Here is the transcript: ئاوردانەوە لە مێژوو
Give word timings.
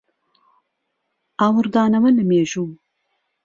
ئاوردانەوە 1.39 2.09
لە 2.17 2.23
مێژوو 2.29 2.69